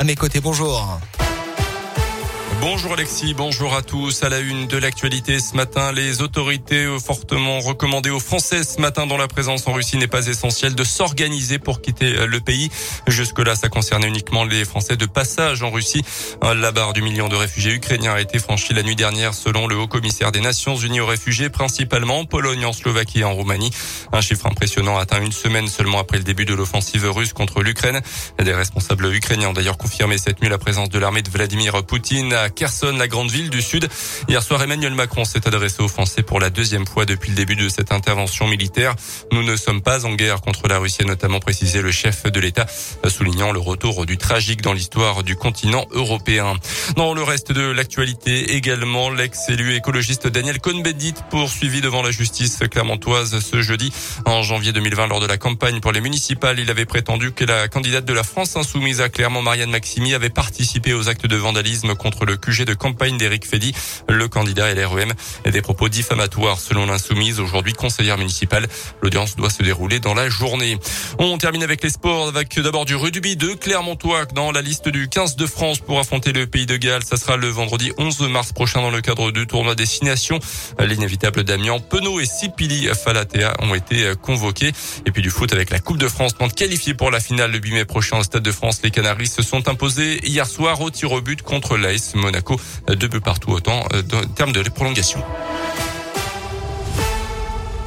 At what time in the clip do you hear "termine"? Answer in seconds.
71.38-71.62